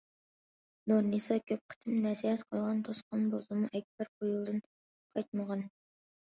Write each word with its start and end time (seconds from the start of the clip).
نۇرنىسا 0.91 1.37
كۆپ 1.51 1.61
قېتىم 1.73 1.99
نەسىھەت 2.07 2.45
قىلغان، 2.49 2.81
توسقان 2.89 3.29
بولسىمۇ 3.37 3.71
ئەكبەر 3.75 4.13
بۇ 4.17 4.33
يولدىن 4.35 4.61
قايتمىغان. 4.67 5.67